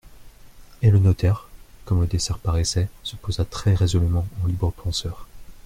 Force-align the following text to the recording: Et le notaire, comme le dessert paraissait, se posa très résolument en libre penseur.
Et 0.81 0.89
le 0.89 0.97
notaire, 0.97 1.47
comme 1.85 2.01
le 2.01 2.07
dessert 2.07 2.39
paraissait, 2.39 2.89
se 3.03 3.15
posa 3.15 3.45
très 3.45 3.75
résolument 3.75 4.25
en 4.43 4.47
libre 4.47 4.71
penseur. 4.71 5.27